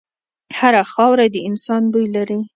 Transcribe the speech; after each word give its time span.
هره 0.59 0.83
خاوره 0.93 1.25
د 1.33 1.35
انسان 1.49 1.81
بوی 1.91 2.07
لري. 2.15 2.39